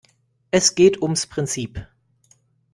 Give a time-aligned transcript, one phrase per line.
[0.49, 1.85] Es geht ums Prinzip.